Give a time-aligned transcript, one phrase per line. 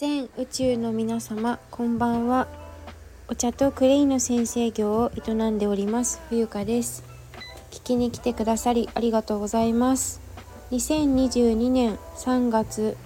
[0.00, 2.46] 全宇宙の皆様こんばんは。
[3.26, 7.02] お茶とクレイの先生業を営んでおります冬香です。
[7.72, 10.20] 聞きに来てくださりありがとうございます。
[10.70, 12.96] 2022年3月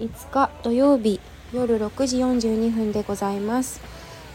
[0.00, 1.20] 5日土曜日
[1.52, 3.80] 夜6時42分でございます、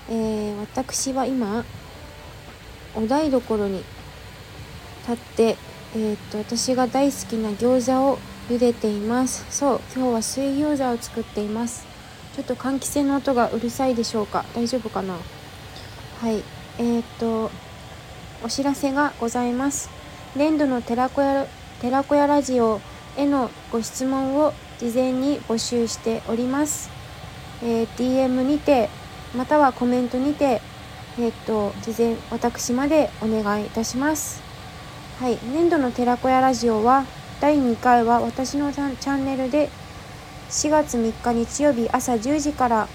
[0.10, 1.66] えー、私は今
[2.96, 3.84] お台所に
[5.10, 5.58] 立って
[5.94, 8.18] えー、っと私が大好きな餃子を
[8.50, 9.46] 茹でています。
[9.52, 11.86] そう今日は水餃子を作っています。
[12.36, 14.44] ちょっと換気扇の音がうるさいでしょうか？
[14.56, 15.14] 大丈夫かな？
[15.14, 16.44] はい。
[16.80, 17.52] えー、っと
[18.44, 19.90] お知らせがございます。
[20.36, 21.46] 連土の寺子屋
[21.82, 22.82] 寺子屋ラジオ
[23.18, 26.90] へのご質問を事前に募集しております、
[27.62, 28.90] えー、DM にて
[29.36, 30.62] またはコメントにて
[31.18, 34.42] えー、っと事前私までお願いいたします。
[35.20, 35.38] はい。
[35.54, 37.06] 年度の寺子屋ラジオは
[37.42, 39.70] 第2回は私のチャンネルで
[40.50, 42.90] 4月3日日曜日朝10時から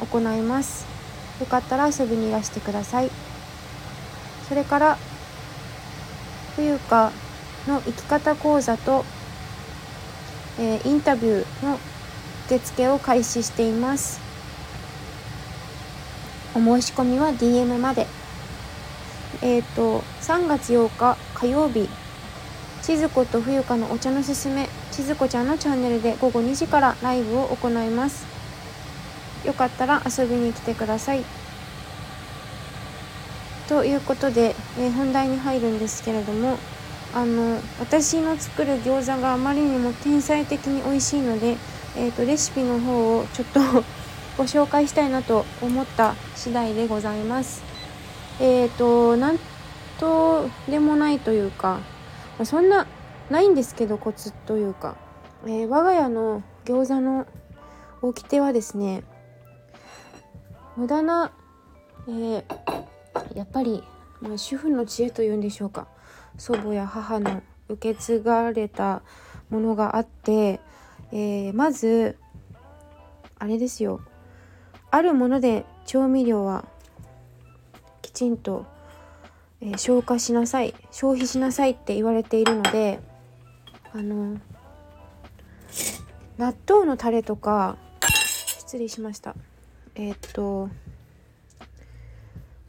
[0.00, 0.84] 行います。
[1.38, 3.10] よかったら遊びにいらしてください。
[4.48, 4.98] それから
[6.56, 7.12] 冬香
[7.68, 9.04] の生き方講座と、
[10.58, 11.78] えー、インタビューの
[12.46, 14.20] 受付を開始しています。
[16.52, 18.08] お申し込みは DM まで。
[19.40, 21.88] えっ、ー、と3月8日火曜日
[22.88, 28.26] 千鶴子と冬香のお茶のすすめ千鶴子ちゃんのチャンネルで午後2時からライブを行います。
[29.44, 31.22] よかったら遊びに来てください。
[33.68, 36.56] ということで、えー、本題に入るんですけれども
[37.12, 41.58] あの私の作る餃子があまりにも天才的に美味しいので、
[41.94, 43.60] えーと、レシピの方をちょっと
[44.38, 47.62] ご紹介したいなと思った次第でございます。
[48.40, 49.38] えっ、ー、となん
[49.98, 51.80] とでもないというか
[52.40, 52.86] あ、そんな
[53.30, 54.96] ないんですけどコツというか、
[55.44, 57.26] えー、我が家の餃子の
[58.02, 59.02] 掟はですね
[60.76, 61.32] 無駄な、
[62.06, 62.44] えー、
[63.34, 63.82] やっぱり、
[64.20, 65.88] まあ、主婦の知恵というんでしょうか。
[66.36, 69.02] 祖母や母の受け継がれた
[69.50, 70.60] ものがあって、
[71.10, 72.16] えー、まず
[73.38, 74.00] あれですよ。
[74.90, 76.64] あるもので調味料は
[78.02, 78.66] きちんと
[79.60, 83.00] えー、消化しなさい消費しなさいって言われているので
[83.92, 84.38] あの
[86.36, 87.76] 納豆のタレとか
[88.58, 89.34] 失礼しました。
[89.94, 90.68] えー、っと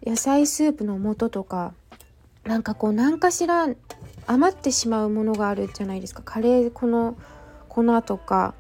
[0.04, 1.74] 野菜スープの素とか
[2.46, 3.68] なんかこう何かしら
[4.26, 6.24] 余ってしまうものがあるじゃないですか。
[6.24, 7.18] カレー粉の
[7.68, 8.56] 粉とか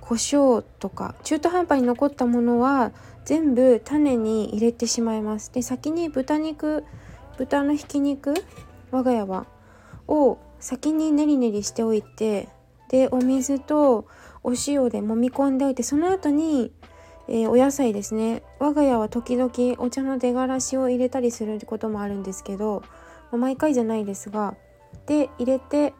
[0.00, 2.92] 胡椒とか中途半端に残ったものは
[3.24, 5.52] 全部種に入れてしまいます。
[5.52, 6.84] で先に豚肉
[7.40, 8.34] 豚のひき肉
[8.90, 9.46] 我が家は
[10.06, 12.50] を先にねりねりしておいて
[12.90, 14.06] でお水と
[14.42, 16.70] お塩で揉み込んでおいてその後に、
[17.28, 18.42] えー、お野菜ですね。
[18.58, 22.82] 我が家は時々お茶の出がらしを入れたりすることもあるんですけど、
[23.30, 24.54] まあ、毎回じゃないですが
[25.06, 25.94] で入れて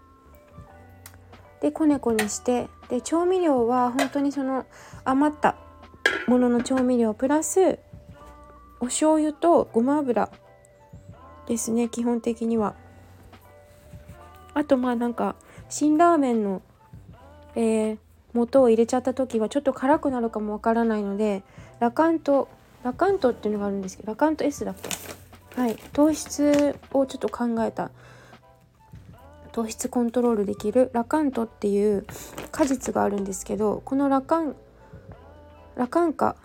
[1.63, 4.67] でこねこねしてで調味料は本当にその
[5.05, 5.57] 余った
[6.27, 7.79] ものの調味料プラス
[8.81, 10.31] お醤油とごま油
[11.51, 12.75] ですね基本的には。
[14.55, 15.35] あとまあなんか
[15.69, 16.63] 辛ラーメンの、
[17.57, 17.99] えー、
[18.35, 21.43] 元を入れちゃった時はちょっと辛くなるかもわからないので
[21.81, 22.49] ラカント
[22.85, 25.61] ラカントっていうのがあるんですけどラカント S だっけ？
[25.61, 27.91] はい糖質をちょっと考えた。
[29.53, 32.07] 糖質コントロールできるラカントっていう
[32.53, 34.55] 果実があるんですけどこのラカン
[35.75, 36.37] ラカンカ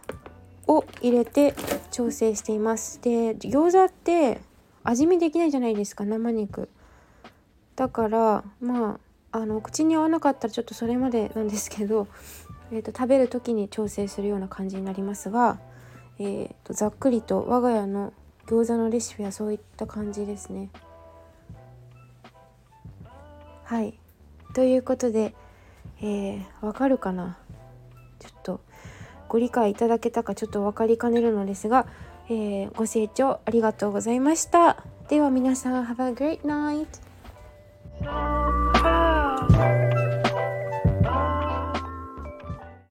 [0.67, 1.53] を入れて
[1.91, 2.99] 調整しています。
[3.03, 4.41] で餃子って
[4.85, 6.69] 味見できないじゃないですか生肉。
[7.75, 8.99] だからま
[9.31, 12.07] ああの口に合わなかったらちょっとそれまでなんですけど、
[12.71, 15.59] えーと、食べる時に調整するような感じになりますが、
[16.19, 18.13] えーと、ざっくりと我が家の
[18.45, 20.69] 餃子のレシピはそういった感じですね。
[23.63, 23.99] はい。
[24.53, 25.35] ということで、
[26.01, 27.37] えー、わかるかな？
[28.19, 28.61] ちょっと
[29.27, 31.87] ご理解いただけたかちょっと分かりかねるのですが
[32.29, 34.83] えー、ご清聴ありがとうございました。
[35.09, 36.87] では皆さん、Have a great night!